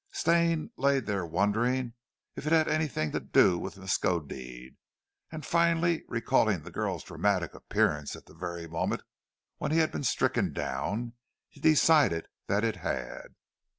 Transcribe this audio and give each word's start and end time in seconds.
Stane 0.11 0.71
lay 0.77 0.99
there 0.99 1.27
wondering 1.27 1.93
if 2.35 2.47
it 2.47 2.51
had 2.51 2.67
anything 2.67 3.11
to 3.11 3.19
do 3.19 3.59
with 3.59 3.75
Miskodeed, 3.77 4.75
and 5.31 5.45
finally, 5.45 6.05
recalling 6.07 6.63
the 6.63 6.71
girl's 6.71 7.03
dramatic 7.03 7.53
appearance 7.53 8.15
at 8.15 8.25
the 8.25 8.33
very 8.33 8.67
moment 8.67 9.03
when 9.59 9.69
he 9.69 9.77
had 9.77 9.91
been 9.91 10.03
stricken 10.03 10.53
down, 10.53 11.13
decided 11.53 12.27
that 12.47 12.63
it 12.63 12.77
had. 12.77 13.35